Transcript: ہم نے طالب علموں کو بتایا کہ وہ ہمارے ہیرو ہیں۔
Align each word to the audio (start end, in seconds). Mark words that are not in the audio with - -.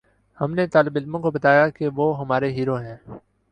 ہم 0.37 0.53
نے 0.53 0.65
طالب 0.67 0.97
علموں 0.97 1.19
کو 1.19 1.31
بتایا 1.31 1.69
کہ 1.69 1.87
وہ 1.95 2.19
ہمارے 2.19 2.51
ہیرو 2.51 2.75
ہیں۔ 2.77 2.97